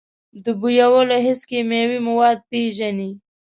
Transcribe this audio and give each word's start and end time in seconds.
د 0.43 0.45
بویولو 0.61 1.15
حس 1.25 1.41
کیمیاوي 1.49 1.99
مواد 2.07 2.37
پېژني. 2.49 3.11